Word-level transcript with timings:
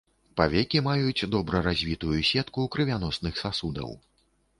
Павекі 0.39 0.79
маюць 0.85 1.27
добра 1.35 1.61
развітую 1.67 2.17
сетку 2.29 2.65
крывяносных 2.77 3.33
сасудаў. 3.43 3.93